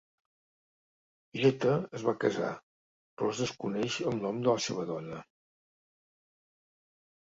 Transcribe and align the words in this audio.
Geta 1.41 1.75
es 1.99 2.07
va 2.09 2.15
casar, 2.25 2.51
però 2.95 3.37
es 3.37 3.45
desconeix 3.45 4.01
el 4.09 4.21
nom 4.27 4.43
de 4.45 4.53
la 4.59 4.67
seva 4.71 4.91
dona. 4.93 5.25